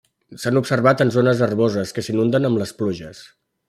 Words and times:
S'ha 0.43 0.53
observat 0.61 1.03
en 1.05 1.13
zones 1.17 1.45
herboses 1.49 1.95
que 1.99 2.07
s'inunden 2.09 2.51
amb 2.53 2.65
les 2.65 2.79
pluges. 2.83 3.27